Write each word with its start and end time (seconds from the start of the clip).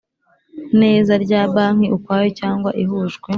neza 0.81 1.13
rya 1.23 1.41
banki 1.53 1.87
ukwayo 1.97 2.27
cyangwa 2.39 2.69
ihujwe 2.83 3.29